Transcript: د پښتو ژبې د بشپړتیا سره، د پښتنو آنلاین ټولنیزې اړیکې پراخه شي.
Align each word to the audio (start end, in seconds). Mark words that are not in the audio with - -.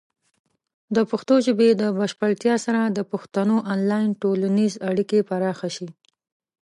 د 0.95 0.97
پښتو 1.09 1.35
ژبې 1.45 1.69
د 1.81 1.83
بشپړتیا 1.97 2.55
سره، 2.65 2.81
د 2.97 2.99
پښتنو 3.11 3.55
آنلاین 3.73 4.09
ټولنیزې 4.21 4.79
اړیکې 4.89 5.19
پراخه 5.29 5.69
شي. 5.75 5.89